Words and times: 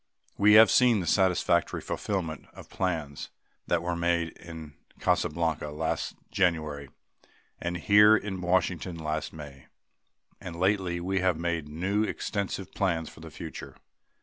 We 0.35 0.53
have 0.53 0.71
seen 0.71 0.99
the 0.99 1.05
satisfactory 1.05 1.79
fulfillment 1.79 2.47
of 2.55 2.71
plans 2.71 3.29
that 3.67 3.83
were 3.83 3.95
made 3.95 4.29
in 4.29 4.73
Casablanca 4.99 5.69
last 5.69 6.15
January 6.31 6.89
and 7.59 7.77
here 7.77 8.17
in 8.17 8.41
Washington 8.41 8.95
last 8.97 9.31
May. 9.31 9.67
And 10.39 10.55
lately 10.55 10.99
we 10.99 11.19
have 11.19 11.37
made 11.37 11.69
new, 11.69 12.01
extensive 12.03 12.73
plans 12.73 13.09
for 13.09 13.19
the 13.19 13.29
future. 13.29 13.75